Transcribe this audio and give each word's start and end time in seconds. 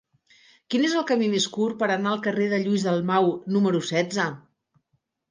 Quin 0.73 0.85
és 0.85 0.93
el 1.01 1.03
camí 1.09 1.25
més 1.33 1.43
curt 1.57 1.75
per 1.83 1.89
anar 1.95 2.09
al 2.13 2.23
carrer 2.27 2.47
de 2.53 2.59
Lluís 2.63 2.85
Dalmau 2.87 3.29
número 3.57 3.83
setze? 3.91 4.25